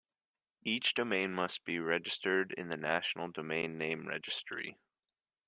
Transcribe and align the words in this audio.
Each 0.63 0.95
domain 0.95 1.31
must 1.31 1.63
be 1.63 1.77
registered 1.77 2.53
in 2.57 2.69
the 2.69 2.75
National 2.75 3.27
Domain 3.29 3.77
Name 3.77 4.07
Registry. 4.07 4.79